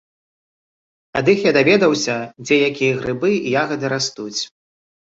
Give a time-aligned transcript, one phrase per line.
[1.21, 2.17] Ад іх я даведаўся,
[2.49, 4.37] дзе якія грыбы і ягады растуць.